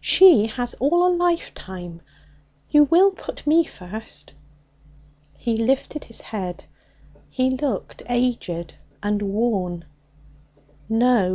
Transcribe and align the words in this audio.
She 0.00 0.46
has 0.48 0.74
all 0.80 1.06
a 1.06 1.08
lifetime. 1.08 2.00
You 2.68 2.82
will 2.82 3.12
put 3.12 3.46
me 3.46 3.62
first?' 3.62 4.32
He 5.38 5.56
lifted 5.56 6.02
his 6.02 6.20
head. 6.20 6.64
He 7.28 7.50
looked 7.50 8.02
aged 8.08 8.74
and 9.04 9.22
worn. 9.22 9.84
'No! 10.88 11.32